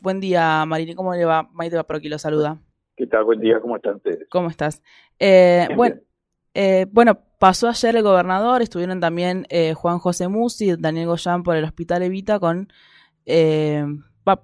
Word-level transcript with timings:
Buen 0.00 0.20
día, 0.20 0.64
Marini. 0.64 0.94
¿Cómo 0.94 1.14
le 1.14 1.24
va? 1.24 1.48
Maite 1.52 1.76
va 1.76 1.82
por 1.82 1.96
aquí, 1.96 2.08
lo 2.08 2.18
saluda. 2.18 2.58
¿Qué 2.96 3.06
tal? 3.06 3.24
Buen 3.24 3.40
día, 3.40 3.60
¿cómo 3.60 3.76
están 3.76 3.96
ustedes? 3.96 4.28
¿Cómo 4.30 4.48
estás? 4.48 4.82
Eh, 5.18 5.68
bueno, 5.74 5.96
eh, 6.54 6.86
bueno, 6.90 7.18
pasó 7.38 7.68
ayer 7.68 7.96
el 7.96 8.02
gobernador, 8.02 8.62
estuvieron 8.62 9.00
también 9.00 9.44
eh, 9.50 9.74
Juan 9.74 9.98
José 9.98 10.28
Musi 10.28 10.70
y 10.70 10.76
Daniel 10.76 11.08
Goyán 11.08 11.42
por 11.42 11.56
el 11.56 11.64
Hospital 11.64 12.02
Evita 12.02 12.38
con 12.38 12.68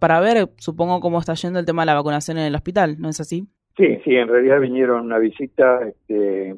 para 0.01 0.21
ver, 0.21 0.48
supongo, 0.56 1.01
cómo 1.01 1.19
está 1.19 1.35
yendo 1.35 1.59
el 1.59 1.66
tema 1.66 1.82
de 1.82 1.86
la 1.86 1.95
vacunación 1.95 2.39
en 2.39 2.45
el 2.45 2.55
hospital, 2.55 2.96
¿no 2.98 3.09
es 3.09 3.21
así? 3.21 3.46
Sí, 3.77 3.98
sí, 4.05 4.14
en 4.14 4.29
realidad 4.29 4.61
vinieron 4.61 5.05
una 5.05 5.18
visita, 5.18 5.80
este, 5.86 6.57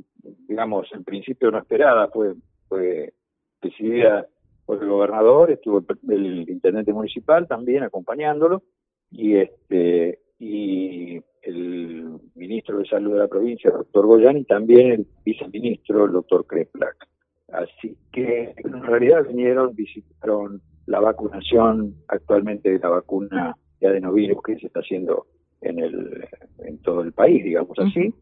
digamos, 0.48 0.86
en 0.92 1.02
principio 1.02 1.50
no 1.50 1.58
esperada, 1.58 2.08
fue, 2.08 2.34
fue 2.68 3.14
decidida 3.62 4.26
por 4.66 4.82
el 4.82 4.88
gobernador, 4.88 5.50
estuvo 5.50 5.82
el, 6.08 6.48
intendente 6.48 6.92
municipal 6.92 7.46
también 7.46 7.84
acompañándolo 7.84 8.62
y 9.10 9.36
este 9.36 10.20
y 10.38 11.20
el 11.42 12.18
ministro 12.34 12.78
de 12.78 12.86
Salud 12.86 13.12
de 13.12 13.20
la 13.20 13.28
provincia, 13.28 13.70
el 13.70 13.78
doctor 13.78 14.06
Goyan, 14.06 14.38
y 14.38 14.44
también 14.44 14.90
el 14.92 15.06
viceministro, 15.24 16.04
el 16.04 16.12
doctor 16.12 16.44
Kreplak. 16.46 17.08
Así 17.52 17.96
que 18.12 18.54
en 18.56 18.82
realidad 18.82 19.24
vinieron, 19.26 19.74
visitaron 19.74 20.60
la 20.86 21.00
vacunación 21.00 21.94
actualmente 22.08 22.70
de 22.70 22.78
la 22.78 22.88
vacuna 22.88 23.56
de 23.80 23.86
adenovirus 23.86 24.42
que 24.42 24.58
se 24.58 24.66
está 24.66 24.80
haciendo 24.80 25.26
en 25.60 25.78
el 25.78 26.28
en 26.58 26.78
todo 26.78 27.02
el 27.02 27.12
país, 27.12 27.44
digamos 27.44 27.78
así. 27.78 28.12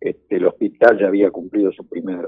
Este, 0.00 0.36
el 0.36 0.46
hospital 0.46 0.98
ya 0.98 1.08
había 1.08 1.30
cumplido 1.30 1.70
su 1.72 1.86
primer 1.86 2.26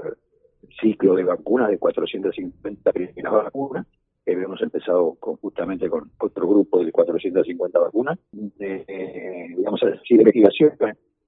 ciclo 0.79 1.15
de 1.15 1.23
vacunas 1.23 1.69
de 1.69 1.79
450 1.79 2.91
primeras 2.91 3.33
vacunas. 3.33 3.87
Que 4.25 4.33
habíamos 4.33 4.61
empezado 4.61 5.17
justamente 5.19 5.89
con 5.89 6.09
otro 6.17 6.47
grupo 6.47 6.83
de 6.83 6.91
450 6.91 7.79
vacunas. 7.79 8.17
De, 8.31 9.53
digamos 9.55 9.81
así, 9.83 10.15
de 10.15 10.21
investigación 10.21 10.71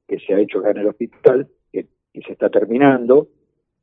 que 0.07 0.19
se 0.19 0.33
ha 0.33 0.39
hecho 0.39 0.59
acá 0.59 0.71
en 0.71 0.77
el 0.77 0.87
hospital, 0.87 1.47
que, 1.71 1.87
se 2.13 2.31
está 2.31 2.49
terminando, 2.49 3.27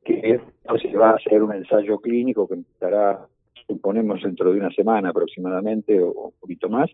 que 0.03 0.39
se 0.81 0.97
va 0.97 1.11
a 1.11 1.15
hacer 1.15 1.43
un 1.43 1.53
ensayo 1.53 1.99
clínico 1.99 2.47
que 2.47 2.55
estará, 2.55 3.27
suponemos, 3.67 4.23
dentro 4.23 4.51
de 4.51 4.59
una 4.59 4.71
semana 4.71 5.09
aproximadamente 5.09 6.01
o 6.01 6.29
un 6.29 6.33
poquito 6.39 6.69
más, 6.69 6.89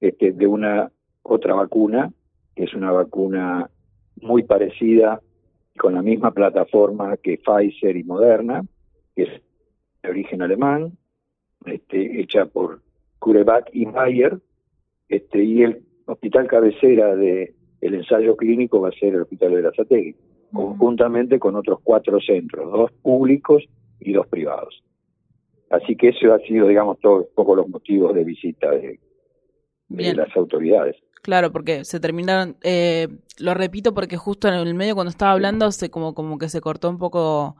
este, 0.00 0.32
de 0.32 0.46
una 0.46 0.90
otra 1.22 1.54
vacuna, 1.54 2.12
que 2.54 2.64
es 2.64 2.74
una 2.74 2.92
vacuna 2.92 3.68
muy 4.20 4.44
parecida 4.44 5.20
con 5.76 5.94
la 5.94 6.02
misma 6.02 6.30
plataforma 6.30 7.16
que 7.16 7.38
Pfizer 7.38 7.96
y 7.96 8.04
Moderna, 8.04 8.62
que 9.16 9.22
es 9.24 9.42
de 10.02 10.10
origen 10.10 10.42
alemán, 10.42 10.92
este, 11.66 12.20
hecha 12.20 12.46
por 12.46 12.80
CureVac 13.18 13.70
y 13.72 13.84
Bayer, 13.86 14.38
este, 15.08 15.42
y 15.42 15.62
el 15.62 15.82
hospital 16.06 16.46
cabecera 16.46 17.14
de 17.16 17.54
el 17.80 17.94
ensayo 17.94 18.36
clínico 18.36 18.80
va 18.80 18.88
a 18.88 18.92
ser 18.92 19.14
el 19.14 19.22
Hospital 19.22 19.52
de 19.52 19.62
la 19.62 19.72
Sategui, 19.72 20.16
conjuntamente 20.52 21.38
con 21.38 21.54
otros 21.54 21.80
cuatro 21.82 22.18
centros, 22.18 22.72
dos 22.72 22.90
públicos 23.02 23.62
y 24.00 24.14
dos 24.14 24.26
privados. 24.26 24.82
Así 25.68 25.94
que 25.94 26.08
eso 26.08 26.32
ha 26.32 26.38
sido, 26.40 26.66
digamos, 26.66 26.98
todos 27.00 27.26
un 27.26 27.34
poco 27.34 27.56
los 27.56 27.68
motivos 27.68 28.14
de 28.14 28.24
visita 28.24 28.70
de, 28.70 29.00
de 29.88 30.14
las 30.14 30.34
autoridades. 30.34 30.96
Claro, 31.20 31.52
porque 31.52 31.84
se 31.84 32.00
terminaron, 32.00 32.56
eh, 32.62 33.08
lo 33.38 33.54
repito 33.54 33.92
porque 33.92 34.16
justo 34.16 34.48
en 34.48 34.54
el 34.54 34.74
medio 34.74 34.94
cuando 34.94 35.10
estaba 35.10 35.32
hablando 35.32 35.70
se 35.72 35.90
como, 35.90 36.14
como 36.14 36.38
que 36.38 36.48
se 36.48 36.60
cortó 36.60 36.88
un 36.88 36.98
poco. 36.98 37.56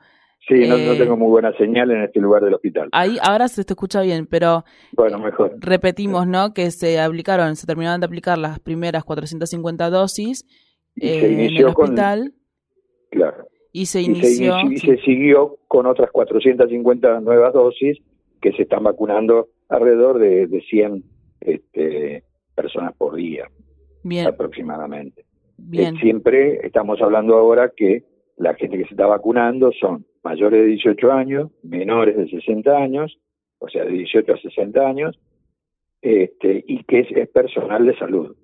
Sí, 0.46 0.68
no, 0.68 0.76
eh, 0.76 0.96
tengo 0.98 1.16
muy 1.16 1.28
buena 1.28 1.56
señal 1.56 1.90
en 1.90 2.02
este 2.02 2.20
lugar 2.20 2.42
del 2.44 2.54
hospital. 2.54 2.88
Ahí 2.92 3.16
ahora 3.22 3.48
se 3.48 3.64
te 3.64 3.72
escucha 3.72 4.02
bien, 4.02 4.26
pero 4.26 4.64
bueno, 4.92 5.18
mejor. 5.18 5.56
repetimos, 5.58 6.26
¿no? 6.26 6.52
Que 6.52 6.70
se 6.70 7.00
aplicaron, 7.00 7.56
se 7.56 7.66
terminaron 7.66 8.00
de 8.00 8.06
aplicar 8.06 8.36
las 8.36 8.60
primeras 8.60 9.04
450 9.04 9.88
dosis 9.90 10.44
se 10.96 11.32
inició 11.32 11.44
en 11.44 11.56
el 11.56 11.64
hospital. 11.66 12.34
claro. 13.10 13.48
Y 13.76 13.86
se 13.86 14.02
inició. 14.02 14.54
y 14.70 14.78
se 14.78 14.98
siguió 14.98 15.58
con 15.66 15.86
otras 15.86 16.08
450 16.12 17.18
nuevas 17.20 17.52
dosis 17.52 17.98
que 18.40 18.52
se 18.52 18.62
están 18.62 18.84
vacunando 18.84 19.48
alrededor 19.68 20.20
de, 20.20 20.46
de 20.46 20.60
100 20.60 21.02
este, 21.40 22.22
personas 22.54 22.94
por 22.96 23.16
día, 23.16 23.48
Bien. 24.04 24.28
aproximadamente. 24.28 25.24
Bien. 25.56 25.96
Eh, 25.96 26.00
siempre 26.00 26.64
estamos 26.64 27.02
hablando 27.02 27.34
ahora 27.36 27.72
que 27.76 28.04
la 28.36 28.54
gente 28.54 28.78
que 28.78 28.84
se 28.84 28.90
está 28.90 29.06
vacunando 29.06 29.72
son 29.72 30.06
mayores 30.24 30.60
de 30.60 30.66
18 30.66 31.12
años, 31.12 31.50
menores 31.62 32.16
de 32.16 32.28
60 32.28 32.76
años, 32.76 33.18
o 33.58 33.68
sea, 33.68 33.84
de 33.84 33.92
18 33.92 34.32
a 34.32 34.38
60 34.38 34.86
años, 34.86 35.20
este, 36.00 36.64
y 36.66 36.82
que 36.84 37.00
es, 37.00 37.28
personal 37.28 37.86
de 37.86 37.96
salud, 37.96 38.34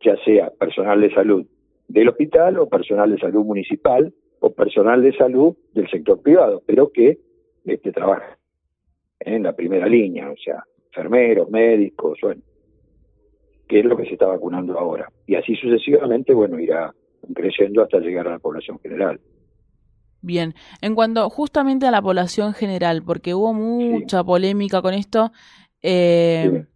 ya 0.00 0.16
sea 0.24 0.50
personal 0.50 1.00
de 1.00 1.12
salud 1.14 1.46
del 1.86 2.08
hospital 2.08 2.58
o 2.58 2.68
personal 2.68 3.10
de 3.10 3.18
salud 3.18 3.44
municipal 3.44 4.12
o 4.40 4.52
personal 4.52 5.02
de 5.02 5.16
salud 5.16 5.56
del 5.72 5.88
sector 5.88 6.20
privado, 6.20 6.62
pero 6.66 6.90
que 6.92 7.18
este, 7.64 7.92
trabaja 7.92 8.38
en 9.20 9.42
la 9.42 9.54
primera 9.54 9.86
línea, 9.86 10.30
o 10.30 10.36
sea, 10.36 10.64
enfermeros, 10.86 11.50
médicos, 11.50 12.18
bueno, 12.22 12.42
que 13.66 13.80
es 13.80 13.84
lo 13.84 13.96
que 13.96 14.04
se 14.04 14.12
está 14.12 14.26
vacunando 14.26 14.78
ahora. 14.78 15.10
Y 15.26 15.34
así 15.34 15.54
sucesivamente, 15.56 16.32
bueno, 16.32 16.58
irá 16.58 16.94
creciendo 17.34 17.82
hasta 17.82 18.00
llegar 18.00 18.26
a 18.28 18.32
la 18.32 18.38
población 18.38 18.78
general. 18.80 19.20
Bien, 20.28 20.52
en 20.82 20.94
cuanto 20.94 21.30
justamente 21.30 21.86
a 21.86 21.90
la 21.90 22.02
población 22.02 22.52
general, 22.52 23.02
porque 23.02 23.32
hubo 23.32 23.54
mucha 23.54 24.22
polémica 24.22 24.82
con 24.82 24.92
esto, 24.92 25.32
eh, 25.80 26.66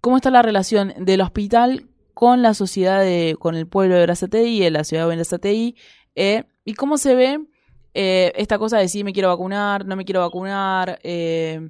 ¿cómo 0.00 0.16
está 0.16 0.30
la 0.30 0.40
relación 0.40 0.94
del 0.96 1.20
hospital 1.20 1.82
con 2.14 2.40
la 2.40 2.54
sociedad, 2.54 3.02
de, 3.02 3.36
con 3.38 3.54
el 3.54 3.66
pueblo 3.66 3.96
de 3.96 4.04
Brazatei 4.04 4.64
y 4.64 4.70
la 4.70 4.84
ciudad 4.84 5.06
de 5.06 5.16
Brazatei? 5.16 5.76
Eh, 6.14 6.44
¿Y 6.64 6.72
cómo 6.72 6.96
se 6.96 7.14
ve 7.14 7.38
eh, 7.92 8.32
esta 8.34 8.58
cosa 8.58 8.78
de 8.78 8.88
si 8.88 9.04
me 9.04 9.12
quiero 9.12 9.28
vacunar, 9.28 9.84
no 9.84 9.94
me 9.94 10.06
quiero 10.06 10.20
vacunar? 10.20 11.00
Eh, 11.02 11.68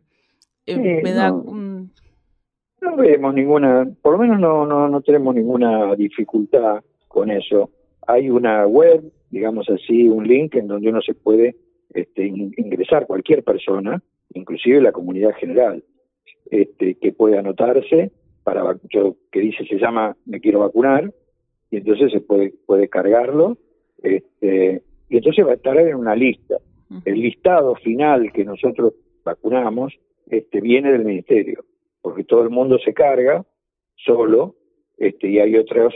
eh, 0.64 1.00
me 1.02 1.12
da 1.12 1.32
no 1.32 2.96
vemos 2.96 3.34
ninguna, 3.34 3.84
por 4.00 4.12
lo 4.12 4.18
menos 4.18 4.38
no, 4.38 4.64
no, 4.64 4.88
no 4.88 5.00
tenemos 5.00 5.34
ninguna 5.34 5.96
dificultad 5.96 6.84
con 7.08 7.32
eso. 7.32 7.68
Hay 8.08 8.30
una 8.30 8.66
web, 8.66 9.04
digamos 9.30 9.68
así, 9.68 10.08
un 10.08 10.26
link 10.26 10.54
en 10.56 10.66
donde 10.66 10.88
uno 10.88 11.00
se 11.02 11.14
puede 11.14 11.56
este, 11.92 12.26
ingresar 12.26 13.06
cualquier 13.06 13.44
persona, 13.44 14.02
inclusive 14.34 14.80
la 14.80 14.92
comunidad 14.92 15.34
general, 15.34 15.84
este, 16.50 16.94
que 16.94 17.12
puede 17.12 17.38
anotarse 17.38 18.10
para 18.44 18.64
yo, 18.90 19.16
que 19.30 19.40
dice 19.40 19.66
se 19.66 19.78
llama 19.78 20.16
me 20.24 20.40
quiero 20.40 20.60
vacunar 20.60 21.12
y 21.70 21.76
entonces 21.76 22.10
se 22.10 22.20
puede 22.20 22.54
puede 22.64 22.88
cargarlo 22.88 23.58
este, 24.02 24.82
y 25.10 25.16
entonces 25.18 25.46
va 25.46 25.50
a 25.50 25.56
estar 25.56 25.76
en 25.78 25.94
una 25.94 26.16
lista. 26.16 26.56
El 27.04 27.20
listado 27.20 27.74
final 27.74 28.32
que 28.32 28.44
nosotros 28.44 28.94
vacunamos 29.22 29.92
este, 30.30 30.62
viene 30.62 30.90
del 30.90 31.04
ministerio 31.04 31.62
porque 32.00 32.24
todo 32.24 32.42
el 32.42 32.50
mundo 32.50 32.78
se 32.78 32.94
carga 32.94 33.44
solo, 33.96 34.54
este, 34.96 35.28
y 35.28 35.38
hay 35.40 35.56
otros 35.56 35.92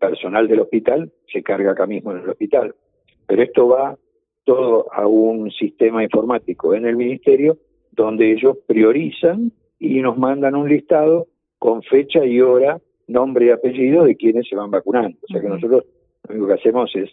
personal 0.00 0.48
del 0.48 0.60
hospital, 0.60 1.12
se 1.32 1.42
carga 1.42 1.72
acá 1.72 1.86
mismo 1.86 2.10
en 2.12 2.18
el 2.18 2.30
hospital. 2.30 2.74
Pero 3.26 3.42
esto 3.42 3.68
va 3.68 3.96
todo 4.44 4.92
a 4.92 5.06
un 5.06 5.50
sistema 5.52 6.02
informático 6.02 6.74
en 6.74 6.86
el 6.86 6.96
ministerio 6.96 7.58
donde 7.92 8.32
ellos 8.32 8.56
priorizan 8.66 9.52
y 9.78 10.00
nos 10.00 10.18
mandan 10.18 10.56
un 10.56 10.68
listado 10.68 11.28
con 11.58 11.82
fecha 11.82 12.24
y 12.24 12.40
hora, 12.40 12.80
nombre 13.06 13.46
y 13.46 13.50
apellido 13.50 14.04
de 14.04 14.16
quienes 14.16 14.48
se 14.48 14.56
van 14.56 14.70
vacunando. 14.70 15.18
O 15.22 15.26
sea 15.32 15.40
que 15.40 15.48
nosotros 15.48 15.84
lo 16.26 16.34
único 16.34 16.48
que 16.48 16.54
hacemos 16.54 16.90
es, 16.96 17.10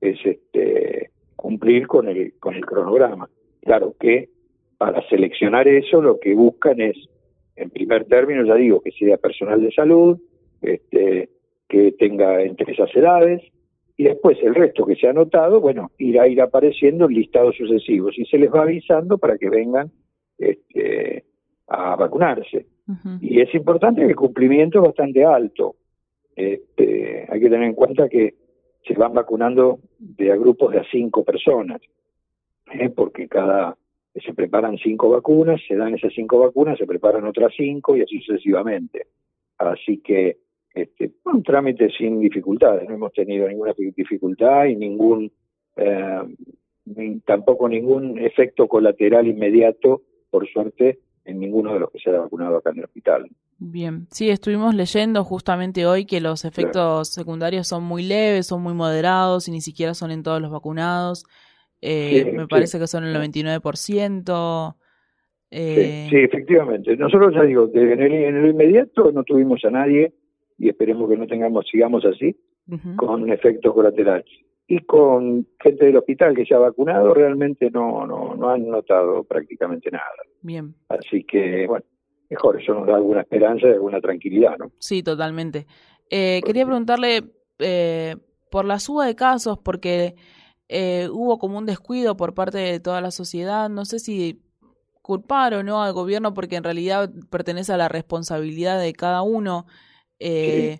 es 0.00 0.18
este, 0.24 1.10
cumplir 1.36 1.86
con 1.86 2.08
el, 2.08 2.34
con 2.38 2.54
el 2.54 2.66
cronograma. 2.66 3.28
Claro 3.62 3.94
que 3.98 4.28
para 4.76 5.06
seleccionar 5.08 5.68
eso 5.68 6.02
lo 6.02 6.18
que 6.18 6.34
buscan 6.34 6.80
es 6.80 6.96
en 7.56 7.70
primer 7.70 8.04
término, 8.06 8.44
ya 8.44 8.56
digo, 8.56 8.80
que 8.80 8.90
sea 8.90 9.16
personal 9.16 9.62
de 9.62 9.70
salud, 9.70 10.18
este, 10.60 11.30
que 11.68 11.92
tenga 11.92 12.42
entre 12.42 12.72
esas 12.72 12.94
edades, 12.94 13.42
y 13.96 14.04
después 14.04 14.38
el 14.42 14.54
resto 14.54 14.84
que 14.84 14.96
se 14.96 15.06
ha 15.06 15.10
anotado, 15.10 15.60
bueno, 15.60 15.92
irá 15.98 16.24
a 16.24 16.28
ir 16.28 16.40
apareciendo 16.40 17.06
en 17.06 17.14
listados 17.14 17.56
sucesivos 17.56 18.18
y 18.18 18.24
se 18.24 18.38
les 18.38 18.52
va 18.52 18.62
avisando 18.62 19.18
para 19.18 19.38
que 19.38 19.48
vengan 19.48 19.90
este, 20.36 21.24
a 21.68 21.94
vacunarse. 21.96 22.66
Y 23.20 23.40
es 23.40 23.54
importante 23.54 24.02
que 24.02 24.08
el 24.08 24.16
cumplimiento 24.16 24.78
es 24.78 24.86
bastante 24.86 25.24
alto. 25.24 25.76
Este, 26.36 27.26
hay 27.28 27.40
que 27.40 27.48
tener 27.48 27.68
en 27.68 27.74
cuenta 27.74 28.08
que 28.08 28.34
se 28.86 28.94
van 28.94 29.14
vacunando 29.14 29.78
de 29.98 30.32
a 30.32 30.36
grupos 30.36 30.72
de 30.72 30.80
a 30.80 30.84
cinco 30.90 31.24
personas, 31.24 31.80
¿eh? 32.72 32.90
porque 32.90 33.28
cada 33.28 33.76
se 34.14 34.34
preparan 34.34 34.76
cinco 34.78 35.10
vacunas, 35.10 35.60
se 35.66 35.76
dan 35.76 35.94
esas 35.94 36.12
cinco 36.14 36.38
vacunas, 36.38 36.78
se 36.78 36.86
preparan 36.86 37.24
otras 37.24 37.52
cinco 37.56 37.96
y 37.96 38.02
así 38.02 38.20
sucesivamente. 38.20 39.06
Así 39.58 39.98
que 39.98 40.38
este, 40.74 41.12
un 41.24 41.42
trámite 41.42 41.88
sin 41.96 42.20
dificultades, 42.20 42.88
no 42.88 42.96
hemos 42.96 43.12
tenido 43.12 43.48
ninguna 43.48 43.72
dificultad 43.96 44.64
y 44.64 44.74
ningún, 44.74 45.30
eh, 45.76 46.22
tampoco 47.24 47.68
ningún 47.68 48.18
efecto 48.18 48.66
colateral 48.66 49.28
inmediato, 49.28 50.02
por 50.30 50.48
suerte, 50.48 50.98
en 51.24 51.38
ninguno 51.38 51.72
de 51.72 51.80
los 51.80 51.90
que 51.90 52.00
se 52.00 52.10
ha 52.10 52.18
vacunado 52.18 52.56
acá 52.56 52.70
en 52.70 52.78
el 52.78 52.84
hospital. 52.84 53.30
Bien, 53.58 54.08
sí, 54.10 54.28
estuvimos 54.30 54.74
leyendo 54.74 55.22
justamente 55.22 55.86
hoy 55.86 56.06
que 56.06 56.20
los 56.20 56.44
efectos 56.44 57.08
secundarios 57.08 57.68
son 57.68 57.84
muy 57.84 58.02
leves, 58.02 58.48
son 58.48 58.60
muy 58.60 58.74
moderados 58.74 59.46
y 59.46 59.52
ni 59.52 59.60
siquiera 59.60 59.94
son 59.94 60.10
en 60.10 60.24
todos 60.24 60.42
los 60.42 60.50
vacunados. 60.50 61.24
Eh, 61.80 62.32
me 62.34 62.48
parece 62.48 62.80
que 62.80 62.88
son 62.88 63.04
el 63.04 63.14
99%. 63.14 64.74
Eh... 65.52 66.08
Sí, 66.10 66.16
efectivamente. 66.16 66.96
Nosotros 66.96 67.32
ya 67.32 67.44
digo, 67.44 67.70
en 67.72 68.02
el, 68.02 68.12
en 68.12 68.36
el 68.36 68.50
inmediato 68.50 69.12
no 69.12 69.22
tuvimos 69.22 69.64
a 69.64 69.70
nadie 69.70 70.12
y 70.58 70.68
esperemos 70.68 71.08
que 71.08 71.16
no 71.16 71.26
tengamos, 71.26 71.66
sigamos 71.70 72.04
así, 72.04 72.36
con 72.96 73.30
efectos 73.30 73.74
colaterales. 73.74 74.26
Y 74.66 74.78
con 74.80 75.46
gente 75.62 75.84
del 75.84 75.98
hospital 75.98 76.34
que 76.34 76.46
se 76.46 76.54
ha 76.54 76.58
vacunado, 76.58 77.12
realmente 77.12 77.70
no, 77.70 78.06
no, 78.06 78.34
no 78.34 78.48
han 78.48 78.66
notado 78.66 79.22
prácticamente 79.24 79.90
nada. 79.90 80.08
Bien. 80.40 80.74
Así 80.88 81.24
que, 81.24 81.66
bueno, 81.66 81.84
mejor, 82.30 82.60
eso 82.60 82.72
nos 82.72 82.86
da 82.86 82.96
alguna 82.96 83.20
esperanza 83.20 83.66
y 83.68 83.72
alguna 83.72 84.00
tranquilidad, 84.00 84.56
¿no? 84.58 84.72
Sí, 84.78 85.02
totalmente. 85.02 85.66
Eh, 86.10 86.40
quería 86.44 86.64
preguntarle 86.64 87.24
eh, 87.58 88.16
por 88.50 88.64
la 88.64 88.78
suba 88.78 89.06
de 89.06 89.14
casos, 89.14 89.58
porque 89.58 90.14
eh, 90.68 91.08
hubo 91.12 91.38
como 91.38 91.58
un 91.58 91.66
descuido 91.66 92.16
por 92.16 92.34
parte 92.34 92.58
de 92.58 92.80
toda 92.80 93.00
la 93.00 93.10
sociedad, 93.10 93.68
no 93.68 93.84
sé 93.84 93.98
si 93.98 94.40
culpar 95.02 95.54
o 95.54 95.62
no 95.62 95.82
al 95.82 95.92
gobierno, 95.92 96.32
porque 96.32 96.56
en 96.56 96.64
realidad 96.64 97.10
pertenece 97.30 97.72
a 97.72 97.76
la 97.76 97.88
responsabilidad 97.88 98.80
de 98.80 98.92
cada 98.94 99.22
uno, 99.22 99.66
eh, 100.18 100.78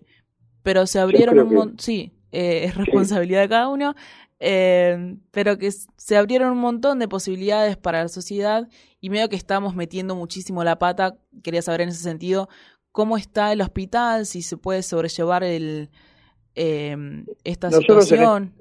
pero 0.62 0.86
se 0.86 0.98
abrieron 0.98 1.38
un 1.38 1.54
montón, 1.54 1.78
sí, 1.78 2.12
eh, 2.32 2.64
es 2.64 2.76
responsabilidad 2.76 3.42
de 3.42 3.48
cada 3.48 3.69
uno, 3.69 3.94
eh, 4.40 5.16
pero 5.31 5.56
que 5.56 5.70
se 5.70 6.16
abrieron 6.16 6.52
un 6.52 6.58
montón 6.58 6.98
de 6.98 7.06
posibilidades 7.06 7.76
para 7.76 8.02
la 8.02 8.08
sociedad 8.08 8.69
y 9.00 9.10
medio 9.10 9.28
que 9.28 9.36
estamos 9.36 9.76
metiendo 9.76 10.16
muchísimo 10.16 10.64
la 10.64 10.78
pata. 10.78 11.16
Quería 11.42 11.62
saber 11.62 11.82
en 11.82 11.90
ese 11.90 12.02
sentido 12.02 12.48
cómo 12.92 13.16
está 13.16 13.52
el 13.52 13.60
hospital, 13.60 14.26
si 14.26 14.42
se 14.42 14.56
puede 14.56 14.82
sobrellevar 14.82 15.44
el, 15.44 15.90
eh, 16.54 16.96
esta 17.44 17.70
situación. 17.70 18.52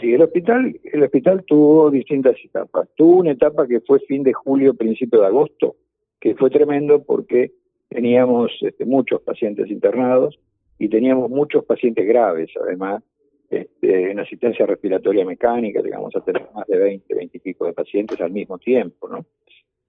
sí, 0.00 0.12
el 0.12 0.22
hospital, 0.22 0.78
el 0.84 1.02
hospital 1.02 1.44
tuvo 1.46 1.90
distintas 1.90 2.36
etapas. 2.44 2.88
Tuvo 2.96 3.18
una 3.18 3.32
etapa 3.32 3.66
que 3.66 3.80
fue 3.80 4.00
fin 4.00 4.22
de 4.22 4.32
julio, 4.32 4.74
principio 4.74 5.20
de 5.20 5.26
agosto, 5.26 5.76
que 6.20 6.34
fue 6.34 6.50
tremendo 6.50 7.02
porque 7.02 7.52
teníamos 7.90 8.52
este, 8.62 8.84
muchos 8.86 9.20
pacientes 9.20 9.68
internados 9.68 10.38
y 10.78 10.88
teníamos 10.88 11.28
muchos 11.28 11.64
pacientes 11.64 12.06
graves, 12.06 12.50
además, 12.62 13.02
este, 13.50 14.12
en 14.12 14.20
asistencia 14.20 14.64
respiratoria 14.64 15.26
mecánica, 15.26 15.82
digamos, 15.82 16.14
a 16.14 16.20
tener 16.20 16.48
más 16.54 16.66
de 16.68 16.78
20, 16.78 17.14
20 17.14 17.36
y 17.36 17.40
pico 17.40 17.66
de 17.66 17.72
pacientes 17.72 18.20
al 18.20 18.30
mismo 18.30 18.58
tiempo, 18.58 19.08
¿no? 19.08 19.26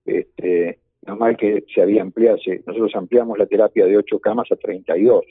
Este, 0.03 0.79
normal 1.05 1.37
que 1.37 1.63
se 1.73 1.81
había 1.81 2.01
ampliado, 2.01 2.37
nosotros 2.65 2.91
ampliamos 2.95 3.37
la 3.37 3.45
terapia 3.45 3.85
de 3.85 3.97
8 3.97 4.19
camas 4.19 4.51
a 4.51 4.55
32 4.55 5.23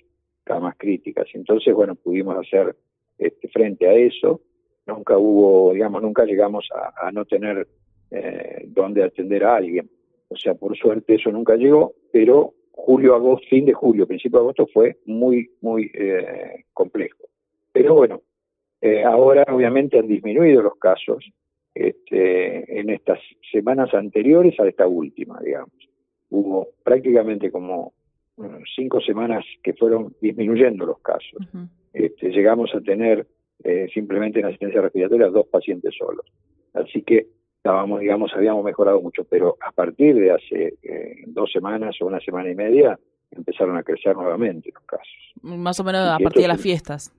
camas 0.44 0.76
críticas, 0.78 1.26
entonces, 1.34 1.74
bueno, 1.74 1.96
pudimos 1.96 2.36
hacer 2.36 2.76
este, 3.18 3.48
frente 3.48 3.88
a 3.88 3.94
eso, 3.94 4.40
nunca 4.86 5.18
hubo, 5.18 5.72
digamos, 5.74 6.00
nunca 6.00 6.24
llegamos 6.24 6.68
a, 7.02 7.10
no 7.10 7.24
tener 7.24 7.66
eh, 8.12 8.64
donde 8.68 9.02
atender 9.02 9.44
a 9.44 9.56
alguien, 9.56 9.90
o 10.28 10.36
sea, 10.36 10.54
por 10.54 10.76
suerte 10.76 11.16
eso 11.16 11.30
nunca 11.32 11.56
llegó, 11.56 11.94
pero 12.12 12.54
julio, 12.80 13.14
agosto, 13.14 13.46
fin 13.48 13.64
de 13.64 13.72
julio, 13.72 14.06
principio 14.06 14.38
de 14.38 14.44
agosto 14.44 14.66
fue 14.72 14.98
muy, 15.06 15.50
muy 15.60 15.90
eh, 15.94 16.64
complejo. 16.72 17.24
Pero 17.72 17.94
bueno, 17.94 18.22
eh, 18.80 19.04
ahora 19.04 19.44
obviamente 19.48 19.98
han 19.98 20.08
disminuido 20.08 20.62
los 20.62 20.76
casos 20.76 21.24
este, 21.74 22.80
en 22.80 22.90
estas 22.90 23.20
semanas 23.52 23.92
anteriores 23.94 24.58
a 24.58 24.66
esta 24.66 24.86
última, 24.86 25.40
digamos. 25.40 25.74
Hubo 26.30 26.68
prácticamente 26.82 27.50
como 27.50 27.92
cinco 28.74 29.00
semanas 29.00 29.44
que 29.62 29.74
fueron 29.74 30.14
disminuyendo 30.20 30.86
los 30.86 31.00
casos. 31.00 31.46
este, 31.92 32.30
llegamos 32.30 32.74
a 32.74 32.80
tener 32.80 33.26
eh, 33.62 33.88
simplemente 33.92 34.40
en 34.40 34.46
asistencia 34.46 34.80
respiratoria 34.80 35.28
dos 35.28 35.46
pacientes 35.48 35.94
solos. 35.96 36.24
Así 36.72 37.02
que 37.02 37.26
estábamos, 37.60 38.00
digamos, 38.00 38.32
habíamos 38.34 38.64
mejorado 38.64 39.02
mucho, 39.02 39.24
pero 39.24 39.56
a 39.60 39.70
partir 39.70 40.14
de 40.14 40.30
hace 40.30 40.74
eh, 40.82 41.24
dos 41.26 41.52
semanas 41.52 41.94
o 42.00 42.06
una 42.06 42.18
semana 42.20 42.50
y 42.50 42.54
media 42.54 42.98
empezaron 43.30 43.76
a 43.76 43.82
crecer 43.82 44.16
nuevamente 44.16 44.70
los 44.72 44.82
casos. 44.84 45.34
Más 45.42 45.78
o 45.78 45.84
menos 45.84 46.08
a 46.08 46.18
partir 46.18 46.42
de 46.42 46.48
las 46.48 46.60
fiestas. 46.60 47.12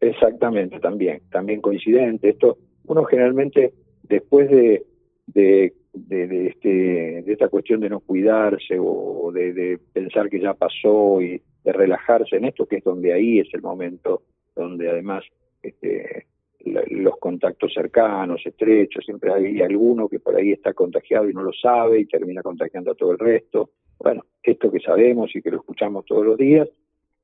Exactamente, 0.00 0.80
también, 0.80 1.20
también 1.30 1.60
coincidente. 1.60 2.30
Esto, 2.30 2.56
uno 2.86 3.04
generalmente 3.04 3.74
después 4.02 4.48
de, 4.50 4.84
de, 5.26 5.74
de, 5.92 6.46
este, 6.46 7.22
de 7.22 7.32
esta 7.32 7.48
cuestión 7.48 7.80
de 7.80 7.90
no 7.90 8.00
cuidarse 8.00 8.78
o 8.80 9.30
de, 9.32 9.52
de 9.52 9.78
pensar 9.92 10.30
que 10.30 10.40
ya 10.40 10.54
pasó 10.54 11.20
y 11.20 11.42
de 11.62 11.72
relajarse 11.72 12.36
en 12.36 12.46
esto, 12.46 12.64
que 12.64 12.76
es 12.76 12.84
donde 12.84 13.12
ahí 13.12 13.38
es 13.38 13.48
el 13.52 13.60
momento 13.60 14.22
donde 14.56 14.88
además 14.88 15.24
este, 15.62 16.26
los 16.64 17.13
contactos 17.44 17.74
cercanos, 17.74 18.40
estrechos, 18.46 19.04
siempre 19.04 19.30
hay 19.30 19.60
alguno 19.60 20.08
que 20.08 20.18
por 20.18 20.34
ahí 20.34 20.52
está 20.52 20.72
contagiado 20.72 21.28
y 21.28 21.34
no 21.34 21.42
lo 21.42 21.52
sabe 21.52 22.00
y 22.00 22.06
termina 22.06 22.42
contagiando 22.42 22.92
a 22.92 22.94
todo 22.94 23.12
el 23.12 23.18
resto. 23.18 23.70
Bueno, 23.98 24.24
esto 24.42 24.70
que 24.70 24.80
sabemos 24.80 25.30
y 25.36 25.42
que 25.42 25.50
lo 25.50 25.58
escuchamos 25.58 26.06
todos 26.06 26.24
los 26.24 26.38
días, 26.38 26.68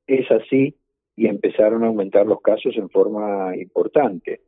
es 0.05 0.29
así 0.29 0.75
y 1.15 1.25
empezaron 1.25 1.83
a 1.83 1.87
aumentar 1.87 2.27
los 2.27 2.39
casos 2.39 2.77
en 2.77 2.89
forma 2.89 3.57
importante. 3.57 4.41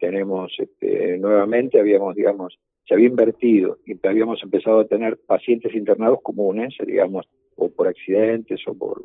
tenemos 0.00 0.52
este, 0.58 1.18
nuevamente, 1.18 1.78
habíamos, 1.78 2.16
digamos, 2.16 2.58
se 2.84 2.94
había 2.94 3.06
invertido 3.06 3.78
y 3.86 3.94
habíamos 4.04 4.42
empezado 4.42 4.80
a 4.80 4.88
tener 4.88 5.18
pacientes 5.18 5.72
internados 5.72 6.18
comunes, 6.20 6.74
digamos, 6.84 7.28
o 7.54 7.70
por 7.70 7.86
accidentes 7.86 8.60
o 8.66 8.74
por 8.74 9.04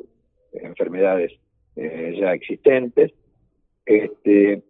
enfermedades 0.52 1.32
eh, 1.76 2.16
ya 2.18 2.32
existentes. 2.32 3.12
Este, 3.86 4.64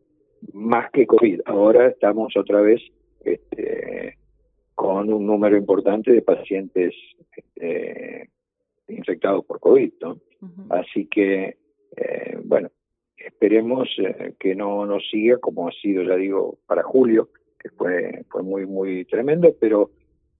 más 0.52 0.90
que 0.90 1.06
COVID. 1.06 1.42
Ahora 1.46 1.88
estamos 1.88 2.36
otra 2.36 2.60
vez 2.60 2.80
este, 3.24 4.18
con 4.74 5.12
un 5.12 5.26
número 5.26 5.56
importante 5.56 6.12
de 6.12 6.22
pacientes 6.22 6.94
este, 7.36 8.30
infectados 8.88 9.44
por 9.44 9.60
COVID, 9.60 9.92
¿no? 10.00 10.18
Así 10.70 11.06
que, 11.06 11.56
eh, 11.96 12.38
bueno, 12.44 12.70
esperemos 13.16 13.88
eh, 13.98 14.34
que 14.38 14.54
no 14.54 14.86
nos 14.86 15.08
siga 15.10 15.38
como 15.38 15.68
ha 15.68 15.72
sido, 15.72 16.02
ya 16.04 16.14
digo, 16.16 16.58
para 16.66 16.82
julio, 16.82 17.30
que 17.58 17.70
fue, 17.70 18.24
fue 18.30 18.42
muy, 18.42 18.66
muy 18.66 19.04
tremendo, 19.04 19.52
pero 19.58 19.90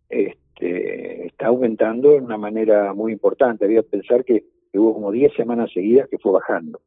este, 0.09 1.27
está 1.27 1.49
aumentando 1.49 2.13
de 2.13 2.21
una 2.21 2.39
manera 2.39 2.95
muy 2.95 3.13
importante. 3.13 3.65
Había 3.65 3.83
que 3.83 3.89
pensar 3.89 4.25
que, 4.25 4.45
hubo 4.75 4.95
como 4.95 5.11
10 5.11 5.35
semanas 5.35 5.73
seguidas 5.73 6.09
que 6.09 6.19
fue 6.19 6.31
bajando. 6.31 6.81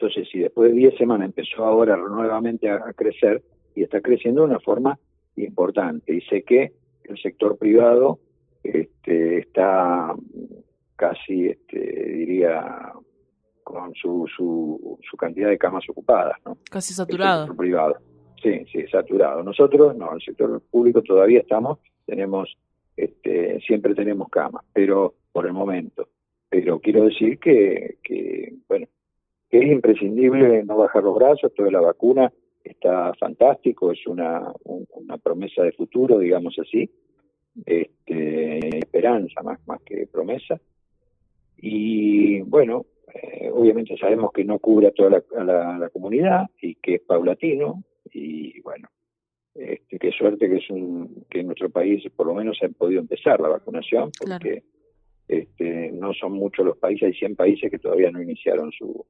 Entonces, 0.00 0.28
si 0.32 0.38
después 0.38 0.70
de 0.70 0.78
10 0.78 0.96
semanas 0.96 1.26
empezó 1.26 1.62
ahora 1.62 1.94
nuevamente 1.94 2.70
a, 2.70 2.90
crecer 2.94 3.42
y 3.74 3.82
está 3.82 4.00
creciendo 4.00 4.40
de 4.40 4.46
una 4.48 4.60
forma 4.60 4.98
importante, 5.36 6.14
y 6.14 6.22
sé 6.22 6.42
que 6.42 6.72
el 7.04 7.18
sector 7.18 7.58
privado 7.58 8.18
este, 8.62 9.40
está 9.40 10.14
casi, 10.96 11.48
este, 11.48 11.78
diría, 11.78 12.94
con 13.62 13.94
su, 13.94 14.26
su, 14.34 14.98
su, 15.02 15.16
cantidad 15.18 15.50
de 15.50 15.58
camas 15.58 15.84
ocupadas, 15.90 16.38
¿no? 16.46 16.56
Casi 16.70 16.94
saturado. 16.94 17.42
El 17.42 17.48
sector 17.48 17.56
privado. 17.58 17.96
Sí, 18.42 18.64
sí, 18.72 18.86
saturado. 18.90 19.42
Nosotros, 19.42 19.94
no, 19.96 20.14
el 20.14 20.22
sector 20.22 20.62
público 20.70 21.02
todavía 21.02 21.40
estamos, 21.40 21.78
tenemos, 22.06 22.56
este, 22.96 23.60
siempre 23.60 23.94
tenemos 23.94 24.30
camas, 24.30 24.64
pero 24.72 25.12
por 25.30 25.44
el 25.44 25.52
momento. 25.52 26.08
Pero 26.48 26.80
quiero 26.80 27.04
decir 27.04 27.38
que, 27.38 27.98
que 28.02 28.54
bueno, 28.66 28.86
que 29.50 29.58
es 29.58 29.66
imprescindible 29.66 30.62
no 30.64 30.76
bajar 30.76 31.02
los 31.02 31.16
brazos, 31.16 31.52
toda 31.54 31.70
la 31.70 31.80
vacuna 31.80 32.32
está 32.62 33.12
fantástico, 33.14 33.90
es 33.90 34.06
una, 34.06 34.52
una 34.64 35.18
promesa 35.18 35.62
de 35.62 35.72
futuro, 35.72 36.18
digamos 36.18 36.56
así, 36.58 36.88
este, 37.66 38.78
esperanza 38.78 39.42
más, 39.42 39.58
más 39.66 39.82
que 39.82 40.06
promesa. 40.06 40.60
Y 41.56 42.40
bueno, 42.42 42.86
eh, 43.12 43.50
obviamente 43.52 43.96
sabemos 43.96 44.30
que 44.32 44.44
no 44.44 44.58
cubre 44.60 44.88
a 44.88 44.92
toda 44.92 45.22
la, 45.34 45.78
la, 45.78 45.90
comunidad 45.90 46.46
y 46.60 46.76
que 46.76 46.96
es 46.96 47.00
paulatino 47.02 47.82
y 48.12 48.60
bueno, 48.60 48.88
este, 49.54 49.98
qué 49.98 50.12
suerte 50.12 50.48
que 50.48 50.56
es 50.58 50.70
un, 50.70 51.26
que 51.28 51.40
en 51.40 51.46
nuestro 51.46 51.70
país 51.70 52.04
por 52.14 52.26
lo 52.26 52.34
menos 52.34 52.56
se 52.56 52.66
ha 52.66 52.68
podido 52.68 53.00
empezar 53.00 53.40
la 53.40 53.48
vacunación 53.48 54.10
porque 54.18 54.62
este, 55.26 55.90
no 55.92 56.14
son 56.14 56.32
muchos 56.32 56.64
los 56.64 56.78
países, 56.78 57.08
hay 57.08 57.14
100 57.14 57.36
países 57.36 57.70
que 57.70 57.78
todavía 57.78 58.10
no 58.10 58.22
iniciaron 58.22 58.70
su, 58.72 59.04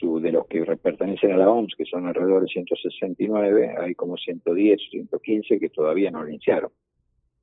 de 0.00 0.32
los 0.32 0.46
que 0.46 0.64
pertenecen 0.76 1.32
a 1.32 1.36
la 1.36 1.50
OMS, 1.50 1.74
que 1.76 1.84
son 1.84 2.06
alrededor 2.06 2.42
de 2.42 2.48
169, 2.48 3.74
hay 3.78 3.94
como 3.94 4.16
110, 4.16 4.80
115 4.90 5.58
que 5.58 5.68
todavía 5.70 6.10
no 6.10 6.22
lo 6.22 6.28
iniciaron. 6.28 6.70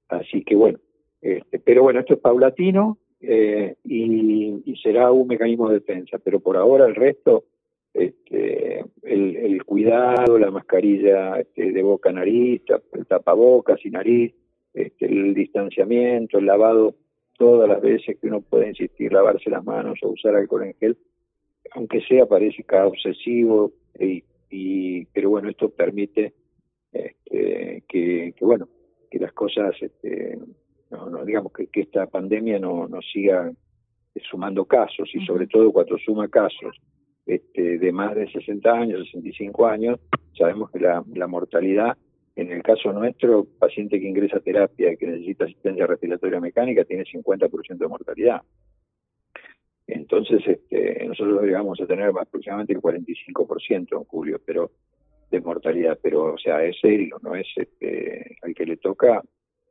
Así 0.10 0.44
que 0.44 0.56
bueno, 0.56 0.80
este, 1.22 1.60
pero 1.60 1.84
bueno, 1.84 2.00
esto 2.00 2.14
es 2.14 2.20
paulatino 2.20 2.98
eh, 3.20 3.76
y, 3.84 4.76
será 4.84 5.12
un 5.12 5.28
mecanismo 5.28 5.68
de 5.68 5.80
defensa, 5.80 6.20
pero 6.20 6.40
por 6.40 6.58
ahora 6.58 6.86
el 6.86 6.94
resto, 6.94 7.46
este, 7.92 8.86
el, 9.02 9.64
cuidado, 9.66 10.38
la 10.38 10.52
mascarilla 10.52 11.40
este, 11.40 11.72
de 11.72 11.82
boca 11.82 12.12
nariz, 12.12 12.62
el 12.94 13.08
tapabocas 13.08 13.84
y 13.84 13.90
nariz, 13.90 14.36
este, 14.74 15.06
el 15.08 15.34
distanciamiento, 15.34 16.38
el 16.38 16.46
lavado 16.46 16.96
todas 17.38 17.68
las 17.68 17.82
veces 17.82 18.18
que 18.20 18.28
uno 18.28 18.42
puede 18.42 18.70
insistir 18.70 19.12
lavarse 19.12 19.50
las 19.50 19.64
manos 19.64 20.00
o 20.04 20.10
usar 20.10 20.36
alcohol 20.36 20.64
en 20.64 20.76
gel, 20.76 20.98
aunque 21.72 22.02
sea 22.02 22.26
parece 22.26 22.64
cada 22.64 22.88
obsesivo, 22.88 23.74
y, 24.00 25.06
pero 25.14 25.32
bueno, 25.32 25.50
esto 25.50 25.70
permite 25.70 26.34
este, 26.92 27.84
que, 27.88 28.34
bueno, 28.42 28.70
que 29.10 29.20
las 29.20 29.34
cosas, 29.34 29.76
este, 29.82 30.40
no, 30.92 31.26
digamos 31.26 31.52
que, 31.52 31.68
que, 31.68 31.82
esta 31.82 32.08
pandemia 32.08 32.60
no, 32.60 32.88
no 32.88 33.02
siga 33.02 33.52
sumando 34.30 34.66
casos 34.66 35.10
y 35.14 35.26
sobre 35.26 35.48
todo 35.48 35.74
cuando 35.74 35.98
suma 35.98 36.30
casos 36.30 36.78
este, 37.26 37.78
de 37.80 37.92
más 37.92 38.16
de 38.16 38.32
60 38.32 38.72
años, 38.72 39.10
65 39.12 39.68
años, 39.68 40.00
sabemos 40.38 40.72
que 40.72 40.80
la, 40.80 41.04
la 41.14 41.28
mortalidad 41.28 41.98
en 42.36 42.52
el 42.52 42.62
caso 42.64 42.92
nuestro, 42.92 43.46
paciente 43.60 44.00
que 44.00 44.08
ingresa 44.08 44.38
a 44.38 44.42
terapia 44.42 44.92
y 44.92 44.98
que 44.98 45.08
necesita 45.08 45.46
asistencia 45.46 45.88
respiratoria 45.88 46.40
mecánica 46.40 46.84
tiene 46.84 47.06
50% 47.06 47.78
de 47.78 47.88
mortalidad. 47.88 48.42
Entonces, 49.88 50.42
este, 50.48 51.06
nosotros 51.06 51.44
llegamos 51.44 51.80
a 51.80 51.86
tener 51.86 52.10
aproximadamente 52.10 52.74
el 52.74 52.82
45% 52.82 53.98
en 53.98 54.04
julio, 54.06 54.42
pero 54.44 54.72
de 55.30 55.42
mortalidad, 55.42 56.00
pero 56.02 56.34
o 56.34 56.38
sea, 56.38 56.64
es 56.64 56.80
serio, 56.80 57.18
no 57.22 57.36
es 57.36 57.48
este, 57.56 58.38
al 58.42 58.54
que 58.54 58.66
le 58.66 58.78
toca, 58.78 59.22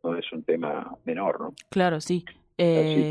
no 0.03 0.17
es 0.17 0.31
un 0.33 0.45
tema 0.45 0.97
menor, 1.05 1.41
¿no? 1.41 1.55
Claro, 1.71 2.01
sí. 2.01 2.25
Así 2.29 2.43
eh, 2.59 3.11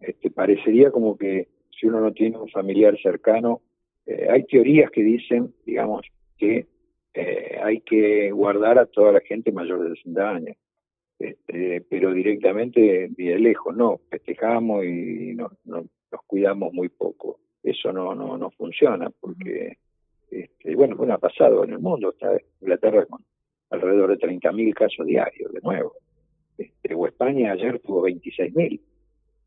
que 0.00 0.08
este, 0.08 0.30
parecería 0.30 0.90
como 0.90 1.16
que 1.16 1.48
si 1.78 1.86
uno 1.86 2.00
no 2.00 2.12
tiene 2.12 2.38
un 2.38 2.48
familiar 2.48 2.98
cercano, 3.00 3.62
eh, 4.06 4.26
hay 4.30 4.44
teorías 4.44 4.90
que 4.90 5.02
dicen, 5.02 5.52
digamos, 5.64 6.06
que 6.38 6.66
eh, 7.14 7.58
hay 7.62 7.80
que 7.80 8.30
guardar 8.30 8.78
a 8.78 8.86
toda 8.86 9.12
la 9.12 9.20
gente 9.20 9.52
mayor 9.52 9.88
de 9.88 9.96
60 9.96 10.30
años. 10.30 10.56
Este, 11.18 11.80
pero 11.88 12.12
directamente 12.12 13.08
de 13.08 13.38
lejos, 13.38 13.74
no, 13.74 14.00
festejamos 14.10 14.84
y 14.84 15.34
nos, 15.34 15.52
nos, 15.64 15.86
cuidamos 16.26 16.72
muy 16.72 16.88
poco. 16.88 17.40
Eso 17.62 17.92
no, 17.92 18.14
no, 18.14 18.38
no 18.38 18.50
funciona 18.50 19.10
porque, 19.10 19.78
este, 20.30 20.74
bueno, 20.74 20.96
bueno, 20.96 21.14
ha 21.14 21.18
pasado 21.18 21.64
en 21.64 21.72
el 21.72 21.78
mundo, 21.78 22.10
está 22.10 22.36
Inglaterra 22.60 23.06
con 23.06 23.24
alrededor 23.70 24.16
de 24.16 24.26
30.000 24.26 24.74
casos 24.74 25.06
diarios, 25.06 25.52
de 25.52 25.60
nuevo. 25.60 25.94
Este, 26.56 26.94
o 26.94 27.06
España 27.06 27.52
ayer 27.52 27.80
tuvo 27.80 28.06
26.000 28.08 28.80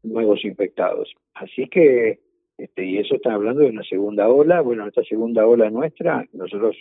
nuevos 0.04 0.44
infectados. 0.44 1.14
Así 1.34 1.68
que, 1.68 2.20
este, 2.58 2.86
y 2.86 2.98
eso 2.98 3.16
está 3.16 3.34
hablando 3.34 3.62
de 3.62 3.70
una 3.70 3.84
segunda 3.84 4.28
ola, 4.28 4.62
bueno, 4.62 4.88
esta 4.88 5.04
segunda 5.04 5.48
ola 5.48 5.70
nuestra, 5.70 6.26
nosotros 6.34 6.78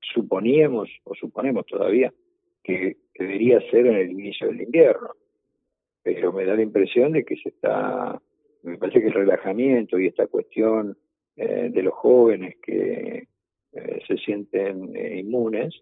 suponíamos, 0.00 0.88
o 1.04 1.14
suponemos 1.14 1.66
todavía, 1.66 2.12
que, 2.62 2.96
debería 3.18 3.60
ser 3.70 3.86
en 3.86 3.96
el 3.96 4.10
inicio 4.12 4.46
del 4.46 4.62
invierno. 4.62 5.10
Pero 6.02 6.32
me 6.32 6.46
da 6.46 6.54
la 6.54 6.62
impresión 6.62 7.12
de 7.12 7.24
que 7.24 7.36
se 7.36 7.50
está, 7.50 8.18
me 8.62 8.78
parece 8.78 9.00
que 9.00 9.08
el 9.08 9.14
relajamiento 9.14 9.98
y 9.98 10.06
esta 10.06 10.26
cuestión 10.26 10.96
eh, 11.36 11.70
de 11.72 11.82
los 11.82 11.94
jóvenes 11.94 12.56
que 12.62 13.28
eh, 13.72 14.00
se 14.06 14.16
sienten 14.18 14.94
eh, 14.94 15.20
inmunes, 15.20 15.74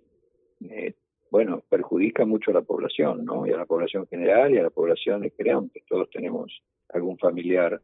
bueno, 1.30 1.62
perjudica 1.68 2.24
mucho 2.24 2.50
a 2.50 2.54
la 2.54 2.62
población, 2.62 3.24
¿no? 3.24 3.46
Y 3.46 3.50
a 3.50 3.56
la 3.56 3.66
población 3.66 4.06
general 4.06 4.52
y 4.52 4.58
a 4.58 4.62
la 4.62 4.70
población 4.70 5.20
de 5.20 5.30
que 5.30 5.82
todos 5.86 6.08
tenemos 6.10 6.62
algún 6.88 7.18
familiar 7.18 7.80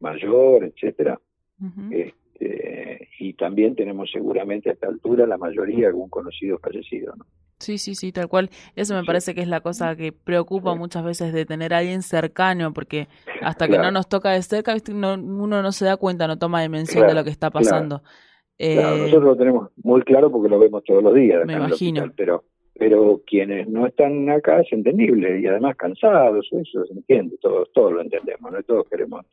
mayor, 0.00 0.64
etcétera. 0.64 1.20
Este, 1.90 3.08
y 3.18 3.34
también 3.34 3.74
tenemos 3.74 4.10
seguramente 4.10 4.70
a 4.70 4.72
esta 4.72 4.88
altura 4.88 5.26
la 5.26 5.38
mayoría 5.38 5.88
algún 5.88 6.10
conocido 6.10 6.58
fallecido, 6.58 7.14
¿no? 7.16 7.26
Sí, 7.60 7.76
sí, 7.76 7.94
sí, 7.94 8.10
tal 8.10 8.28
cual. 8.28 8.48
Eso 8.74 8.94
me 8.94 9.04
parece 9.04 9.34
que 9.34 9.42
es 9.42 9.48
la 9.48 9.60
cosa 9.60 9.94
que 9.94 10.12
preocupa 10.12 10.74
muchas 10.74 11.04
veces 11.04 11.32
de 11.34 11.44
tener 11.44 11.74
a 11.74 11.78
alguien 11.78 12.02
cercano, 12.02 12.72
porque 12.72 13.06
hasta 13.42 13.68
que 13.68 13.78
no 13.78 13.90
nos 13.90 14.08
toca 14.08 14.30
de 14.30 14.42
cerca, 14.42 14.74
uno 14.90 15.62
no 15.62 15.72
se 15.72 15.84
da 15.84 15.98
cuenta, 15.98 16.26
no 16.26 16.38
toma 16.38 16.62
dimensión 16.62 17.06
de 17.06 17.14
lo 17.14 17.22
que 17.22 17.30
está 17.30 17.50
pasando. 17.50 18.02
Eh, 18.58 18.76
nosotros 18.76 19.24
lo 19.24 19.36
tenemos 19.36 19.70
muy 19.82 20.02
claro 20.02 20.30
porque 20.30 20.48
lo 20.48 20.58
vemos 20.58 20.82
todos 20.84 21.02
los 21.02 21.14
días. 21.14 21.46
Me 21.46 21.54
imagino. 21.54 22.10
pero, 22.16 22.44
pero 22.74 23.22
quienes 23.26 23.68
no 23.68 23.86
están 23.86 24.28
acá 24.30 24.60
es 24.60 24.72
entendible 24.72 25.40
y 25.40 25.46
además 25.46 25.76
cansados, 25.76 26.46
eso 26.50 26.84
se 26.84 26.92
entiende, 26.92 27.36
todos, 27.40 27.70
todos 27.72 27.92
lo 27.92 28.00
entendemos, 28.00 28.52
¿no? 28.52 28.62
todos 28.62 28.86
queremos 28.88 29.24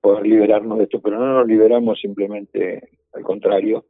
poder 0.00 0.26
liberarnos 0.26 0.78
de 0.78 0.84
esto, 0.84 1.00
pero 1.00 1.18
no 1.18 1.38
nos 1.38 1.46
liberamos 1.46 2.00
simplemente 2.00 2.88
al 3.12 3.22
contrario, 3.22 3.84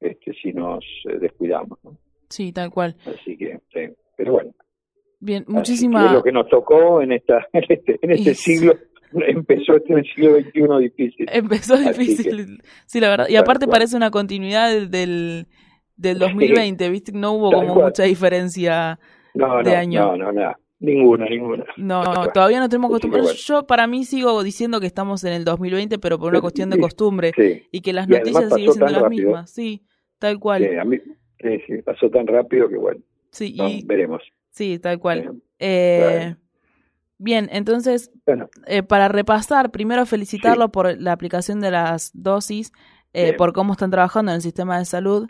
este, 0.00 0.32
si 0.34 0.52
nos 0.52 0.84
eh, 1.08 1.18
descuidamos. 1.18 1.78
¿no? 1.82 1.96
Sí, 2.34 2.52
tal 2.52 2.72
cual. 2.72 2.96
Así 3.06 3.36
que, 3.36 3.60
sí, 3.72 3.94
pero 4.16 4.32
bueno. 4.32 4.50
Bien, 5.20 5.44
muchísimas. 5.46 6.12
Lo 6.12 6.20
que 6.20 6.32
nos 6.32 6.48
tocó 6.48 7.00
en 7.00 7.12
esta, 7.12 7.46
en 7.52 7.64
este, 7.68 7.98
en 8.02 8.10
este 8.10 8.34
siglo 8.34 8.74
empezó 9.12 9.76
este 9.76 9.92
en 9.92 9.98
el 10.00 10.04
siglo 10.04 10.40
XXI 10.40 10.82
difícil. 10.82 11.26
Empezó 11.30 11.76
difícil, 11.76 12.60
sí, 12.86 12.98
la 12.98 13.08
verdad. 13.08 13.28
Y 13.28 13.36
aparte 13.36 13.68
parece 13.68 13.96
una 13.96 14.10
continuidad 14.10 14.88
del, 14.88 15.46
del 15.96 16.18
2020, 16.18 16.90
¿viste? 16.90 17.12
No 17.12 17.34
hubo 17.34 17.52
como 17.52 17.76
mucha 17.76 18.02
diferencia 18.02 18.98
de 19.32 19.76
año. 19.76 20.16
No, 20.16 20.16
no, 20.16 20.32
nada. 20.32 20.58
Ninguna, 20.80 21.26
ninguna. 21.26 21.64
No, 21.76 22.02
todavía 22.34 22.58
no 22.58 22.68
tenemos 22.68 22.90
costumbre. 22.90 23.22
Yo 23.36 23.64
para 23.64 23.86
mí 23.86 24.04
sigo 24.04 24.42
diciendo 24.42 24.80
que 24.80 24.86
estamos 24.86 25.22
en 25.22 25.34
el 25.34 25.44
2020, 25.44 26.00
pero 26.00 26.18
por 26.18 26.32
una 26.32 26.40
cuestión 26.40 26.68
de 26.68 26.80
costumbre. 26.80 27.32
Y 27.70 27.80
que 27.80 27.92
las 27.92 28.08
noticias 28.08 28.52
siguen 28.52 28.72
siendo 28.72 29.00
las 29.00 29.08
mismas. 29.08 29.50
Sí, 29.50 29.84
tal 30.18 30.40
cual. 30.40 30.66
Sí, 30.68 30.76
a 30.76 30.84
mí, 30.84 30.98
sí, 31.66 31.82
pasó 31.82 32.10
tan 32.10 32.26
rápido 32.26 32.68
que 32.68 32.76
bueno. 32.76 33.00
Sí, 33.30 33.54
y, 33.56 33.84
veremos. 33.84 34.22
Sí, 34.50 34.78
tal 34.78 34.98
cual. 34.98 35.42
Eh, 35.58 36.36
bien, 37.18 37.48
entonces, 37.52 38.12
eh, 38.66 38.82
para 38.82 39.08
repasar, 39.08 39.70
primero 39.70 40.06
felicitarlo 40.06 40.70
por 40.70 41.00
la 41.00 41.12
aplicación 41.12 41.60
de 41.60 41.70
las 41.70 42.10
dosis, 42.14 42.72
eh, 43.12 43.32
por 43.34 43.52
cómo 43.52 43.72
están 43.72 43.90
trabajando 43.90 44.32
en 44.32 44.36
el 44.36 44.42
sistema 44.42 44.78
de 44.78 44.84
salud 44.84 45.26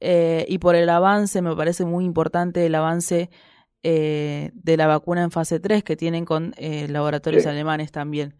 y 0.00 0.58
por 0.58 0.74
el 0.74 0.88
avance, 0.88 1.42
me 1.42 1.54
parece 1.54 1.84
muy 1.84 2.04
importante 2.04 2.66
el 2.66 2.74
avance 2.74 3.30
eh, 3.84 4.50
de 4.54 4.76
la 4.76 4.86
vacuna 4.86 5.24
en 5.24 5.32
fase 5.32 5.58
3 5.58 5.82
que 5.82 5.96
tienen 5.96 6.24
con 6.24 6.52
eh, 6.56 6.86
laboratorios 6.88 7.46
alemanes 7.48 7.90
también, 7.90 8.34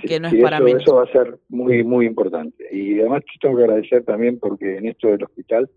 que 0.00 0.20
no 0.20 0.28
es 0.28 0.36
para 0.36 0.58
eso, 0.58 0.76
Eso 0.76 0.94
va 0.94 1.02
a 1.02 1.06
ser 1.06 1.40
muy, 1.48 1.82
muy 1.82 2.06
importante. 2.06 2.64
Y 2.70 3.00
además 3.00 3.24
tengo 3.40 3.56
que 3.56 3.64
agradecer 3.64 4.04
también 4.04 4.38
porque 4.38 4.76
en 4.76 4.86
esto 4.86 5.08
del 5.08 5.24
hospital 5.24 5.68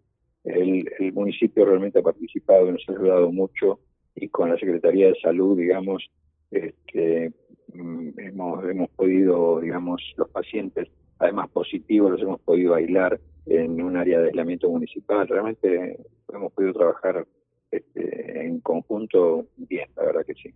el, 0.47 1.13
municipio 1.13 1.65
realmente 1.65 1.99
ha 1.99 2.03
participado 2.03 2.67
y 2.67 2.71
nos 2.73 2.83
ha 2.87 2.93
ayudado 2.93 3.31
mucho 3.31 3.79
y 4.15 4.29
con 4.29 4.49
la 4.49 4.57
Secretaría 4.57 5.07
de 5.07 5.19
Salud, 5.21 5.57
digamos, 5.57 6.09
este, 6.51 7.31
mm, 7.73 8.19
hemos, 8.19 8.65
hemos 8.65 8.89
podido, 8.91 9.59
digamos, 9.59 10.01
los 10.17 10.29
pacientes, 10.29 10.87
además 11.19 11.49
positivos, 11.49 12.11
los 12.11 12.21
hemos 12.21 12.39
podido 12.41 12.73
aislar 12.73 13.19
en 13.45 13.81
un 13.81 13.95
área 13.95 14.19
de 14.19 14.27
aislamiento 14.27 14.69
municipal. 14.69 15.27
Realmente 15.27 15.99
hemos 16.33 16.51
podido 16.53 16.73
trabajar 16.73 17.27
este, 17.71 18.45
en 18.45 18.59
conjunto, 18.61 19.45
bien, 19.55 19.89
la 19.95 20.03
verdad 20.05 20.25
que 20.25 20.33
sí. 20.33 20.53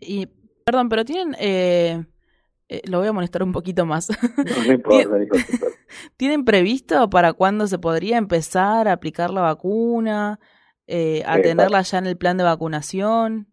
Y, 0.00 0.26
perdón, 0.64 0.88
pero 0.88 1.04
tienen, 1.04 1.36
eh, 1.38 2.04
eh, 2.68 2.82
lo 2.88 2.98
voy 2.98 3.08
a 3.08 3.12
molestar 3.12 3.42
un 3.42 3.52
poquito 3.52 3.86
más. 3.86 4.10
No, 4.10 4.72
importa, 4.72 5.16
¿Tienen 6.16 6.44
previsto 6.44 7.08
para 7.10 7.32
cuándo 7.32 7.66
se 7.66 7.78
podría 7.78 8.18
empezar 8.18 8.88
a 8.88 8.92
aplicar 8.92 9.30
la 9.30 9.42
vacuna, 9.42 10.38
eh, 10.86 11.22
a 11.26 11.40
tenerla 11.40 11.82
ya 11.82 11.98
en 11.98 12.06
el 12.06 12.16
plan 12.16 12.36
de 12.36 12.44
vacunación? 12.44 13.48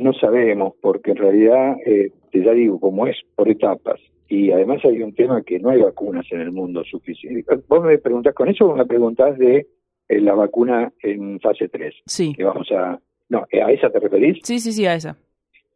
no 0.00 0.12
sabemos, 0.14 0.74
porque 0.82 1.12
en 1.12 1.16
realidad, 1.18 1.76
te 1.84 2.42
ya 2.42 2.52
digo, 2.52 2.80
como 2.80 3.06
es 3.06 3.16
por 3.36 3.48
etapas, 3.48 4.00
y 4.30 4.52
además 4.52 4.80
hay 4.84 5.02
un 5.02 5.12
tema 5.14 5.42
que 5.42 5.58
no 5.58 5.70
hay 5.70 5.80
vacunas 5.80 6.24
en 6.30 6.40
el 6.40 6.52
mundo 6.52 6.84
suficientes. 6.84 7.44
Vos 7.68 7.84
me 7.84 7.98
preguntás 7.98 8.32
con 8.32 8.48
eso, 8.48 8.74
me 8.74 8.86
preguntás 8.86 9.36
de 9.36 9.66
la 10.08 10.34
vacuna 10.34 10.92
en 11.02 11.40
fase 11.40 11.68
3. 11.68 11.94
Sí. 12.06 12.32
Que 12.36 12.44
vamos 12.44 12.70
a... 12.72 12.98
No, 13.28 13.40
¿a 13.40 13.72
esa 13.72 13.90
te 13.90 13.98
referís? 13.98 14.38
Sí, 14.44 14.58
sí, 14.58 14.72
sí, 14.72 14.86
a 14.86 14.94
esa. 14.94 15.16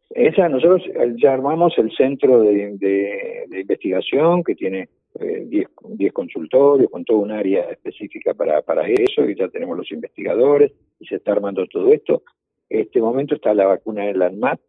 Esa, 0.09 0.47
nosotros 0.47 0.83
ya 1.21 1.33
armamos 1.33 1.73
el 1.77 1.91
centro 1.91 2.41
de, 2.41 2.77
de, 2.77 3.59
investigación 3.59 4.43
que 4.43 4.55
tiene 4.55 4.87
10 5.19 5.67
eh, 5.99 6.11
consultorios 6.11 6.89
con 6.89 7.05
toda 7.05 7.19
un 7.19 7.31
área 7.31 7.63
específica 7.69 8.33
para, 8.33 8.61
para 8.61 8.87
eso 8.87 9.27
y 9.29 9.35
ya 9.35 9.47
tenemos 9.47 9.77
los 9.77 9.91
investigadores 9.91 10.71
y 10.99 11.05
se 11.05 11.15
está 11.15 11.31
armando 11.31 11.65
todo 11.67 11.91
esto. 11.91 12.23
En 12.69 12.81
este 12.81 12.99
momento 13.01 13.35
está 13.35 13.53
la 13.53 13.65
vacuna 13.65 14.09
en 14.09 14.19
la 14.19 14.27
ANMAT 14.27 14.59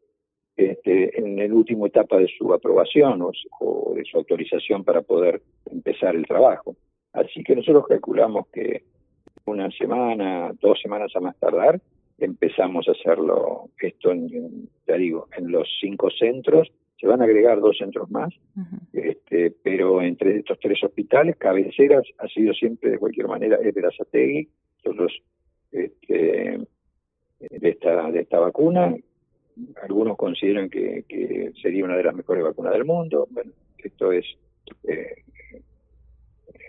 este, 0.57 1.19
en 1.19 1.37
la 1.37 1.55
última 1.55 1.87
etapa 1.87 2.17
de 2.19 2.29
su 2.39 2.53
aprobación 2.53 3.23
o 3.23 3.93
de 3.95 4.05
su 4.05 4.17
autorización 4.17 4.85
para 4.85 5.03
poder 5.03 5.43
empezar 5.71 6.15
el 6.15 6.27
trabajo. 6.27 6.77
Así 7.13 7.43
que 7.43 7.57
nosotros 7.57 7.87
calculamos 7.89 8.47
que 8.49 8.85
una 9.47 9.71
semana, 9.71 10.53
dos 10.61 10.81
semanas 10.83 11.15
a 11.15 11.21
más 11.21 11.37
tardar, 11.39 11.81
empezamos 12.19 12.89
a 12.89 12.93
hacerlo, 12.93 13.71
esto 13.81 14.11
en, 14.11 14.69
ya 14.87 14.97
digo, 14.97 15.29
en 15.37 15.51
los 15.51 15.69
cinco 15.81 16.11
centros, 16.11 16.71
se 16.99 17.07
van 17.07 17.21
a 17.21 17.25
agregar 17.25 17.61
dos 17.61 17.77
centros 17.79 18.11
más, 18.11 18.33
este, 19.27 19.51
pero 19.63 20.01
entre 20.03 20.39
estos 20.39 20.59
tres 20.61 20.83
hospitales, 20.85 21.37
cabeceras 21.37 22.05
ha 22.19 22.29
sido 22.29 22.55
siempre 22.55 22.91
de 22.91 22.99
cualquier 22.99 23.27
manera 23.27 23.57
es 23.57 23.75
nosotros 24.85 25.21
este, 25.73 26.61
de 27.41 27.69
esta, 27.69 28.11
de 28.13 28.21
esta 28.21 28.39
vacuna, 28.39 28.95
algunos 29.83 30.17
consideran 30.17 30.71
que, 30.71 31.05
que, 31.09 31.51
sería 31.61 31.85
una 31.85 31.97
de 31.97 32.05
las 32.05 32.15
mejores 32.15 32.45
vacunas 32.45 32.73
del 32.73 32.85
mundo. 32.85 33.27
Bueno, 33.31 33.51
esto 33.79 34.13
es, 34.13 34.25
eh, 34.85 35.25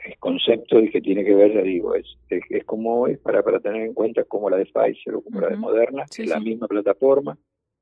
es 0.09 0.17
concepto 0.17 0.79
y 0.79 0.89
que 0.89 1.01
tiene 1.01 1.23
que 1.23 1.35
ver, 1.35 1.53
ya 1.53 1.61
digo, 1.61 1.93
es, 1.93 2.17
es, 2.29 2.63
como 2.65 3.07
es 3.07 3.19
para, 3.19 3.43
para 3.43 3.59
tener 3.59 3.83
en 3.83 3.93
cuenta 3.93 4.23
como 4.23 4.49
la 4.49 4.57
de 4.57 4.65
Pfizer 4.65 5.13
o 5.13 5.21
como 5.21 5.41
la 5.41 5.49
de 5.49 5.57
Moderna, 5.57 6.05
es 6.09 6.27
la 6.27 6.39
misma 6.39 6.67
plataforma. 6.67 7.37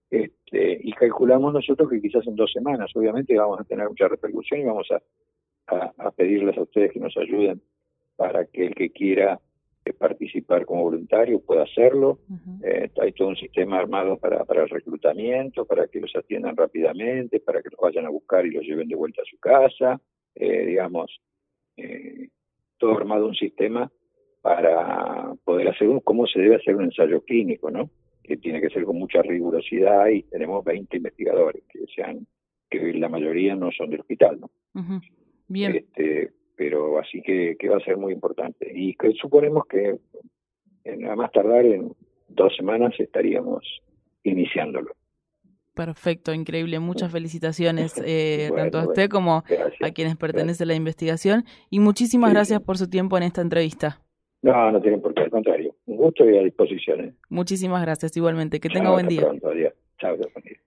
Este, 0.10 0.45
calculamos 0.96 1.54
nosotros 1.54 1.90
que 1.90 2.02
quizás 2.02 2.26
en 2.28 2.36
dos 2.36 2.52
semanas, 2.52 2.92
obviamente, 2.96 3.38
vamos 3.38 3.60
a 3.60 3.64
tener 3.64 3.88
mucha 3.88 4.08
repercusión 4.08 4.62
y 4.62 4.64
vamos 4.64 4.88
a, 4.92 5.94
a 5.98 6.12
pedirles 6.12 6.58
a 6.58 6.62
ustedes 6.62 6.92
que 6.92 7.00
nos 7.00 7.16
ayuden 7.18 7.62
para 8.16 8.46
que 8.46 8.68
el 8.68 8.76
que 8.76 8.92
quiera 8.92 9.40
participar 9.94 10.66
como 10.66 10.84
voluntario 10.84 11.40
pueda 11.40 11.64
hacerlo. 11.64 12.20
Eh, 12.64 12.90
hay 13.02 13.12
todo 13.12 13.30
un 13.30 13.36
sistema 13.36 13.78
armado 13.78 14.18
para, 14.18 14.44
para 14.44 14.64
el 14.64 14.70
reclutamiento, 14.70 15.66
para 15.66 15.88
que 15.88 16.00
los 16.00 16.16
atiendan 16.16 16.58
rápidamente, 16.58 17.40
para 17.40 17.62
que 17.62 17.70
los 17.70 17.80
vayan 17.80 18.06
a 18.06 18.10
buscar 18.10 18.46
y 18.46 18.52
los 18.52 18.64
lleven 18.64 18.88
de 18.88 18.96
vuelta 18.96 19.22
a 19.22 19.30
su 19.30 19.38
casa. 19.38 20.02
Eh, 20.34 20.66
digamos, 20.66 21.22
eh, 21.78 22.30
todo 22.78 22.98
armado 22.98 23.28
un 23.28 23.36
sistema 23.36 23.92
para 24.42 25.34
poder 25.44 25.70
hacer 25.70 25.88
un, 25.88 26.00
cómo 26.00 26.28
se 26.28 26.40
debe 26.40 26.56
hacer 26.56 26.76
un 26.76 26.86
ensayo 26.86 27.22
clínico, 27.22 27.72
¿no? 27.72 27.90
Que 28.28 28.38
tiene 28.38 28.60
que 28.60 28.70
ser 28.70 28.84
con 28.86 28.98
mucha 28.98 29.22
rigurosidad 29.22 30.08
y 30.08 30.24
tenemos 30.24 30.64
20 30.64 30.98
investigadores 30.98 31.64
que 31.70 31.86
sean, 31.96 32.26
que 32.70 32.94
la 32.94 33.08
mayoría 33.08 33.56
no 33.56 33.70
son 33.72 33.90
del 33.90 34.02
hospital, 34.02 34.40
¿no? 34.40 34.50
Bien. 35.48 35.76
Este, 35.76 36.32
pero 36.56 37.00
así 37.00 37.22
que, 37.22 37.56
que 37.60 37.70
va 37.70 37.78
a 37.78 37.86
ser 37.86 37.98
muy 37.98 38.14
importante. 38.14 38.72
Y 38.74 38.96
que 38.96 39.12
suponemos 39.14 39.66
que 39.68 40.00
a 41.10 41.16
más 41.16 41.32
tardar 41.32 41.66
en 41.66 41.94
dos 42.30 42.56
semanas 42.56 42.94
estaríamos 43.00 43.64
iniciándolo. 44.24 44.94
Perfecto, 45.76 46.34
increíble. 46.34 46.80
Muchas 46.80 47.12
felicitaciones 47.12 48.02
eh, 48.06 48.50
tanto 48.56 48.80
a 48.80 48.88
usted 48.88 49.10
como 49.10 49.44
a 49.82 49.92
quienes 49.92 50.16
pertenece 50.16 50.66
la 50.66 50.74
investigación. 50.74 51.44
Y 51.70 51.80
muchísimas 51.80 52.32
gracias 52.32 52.62
por 52.62 52.78
su 52.78 52.90
tiempo 52.90 53.18
en 53.18 53.24
esta 53.24 53.42
entrevista. 53.42 54.02
No, 54.42 54.72
no 54.72 54.82
tienen 54.82 55.02
por 55.02 55.14
qué, 55.14 55.24
al 55.24 55.32
contrario 55.32 55.76
gusto 56.06 56.30
y 56.30 56.38
a 56.38 56.44
disposición. 56.44 57.02
¿eh? 57.02 57.14
Muchísimas 57.30 57.82
gracias 57.82 58.16
igualmente. 58.18 58.60
Que 58.60 58.70
tenga 58.70 58.86
Chao, 58.86 58.94
buen 58.94 59.08
día. 59.08 59.22
Pronto, 59.22 59.50
adiós. 59.50 59.74
Chao, 60.00 60.16
buen 60.18 60.44
día. 60.44 60.60